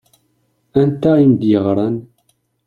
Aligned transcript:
Anta 0.81 1.11
i 1.23 1.25
m-d-yeɣṛan? 1.31 1.95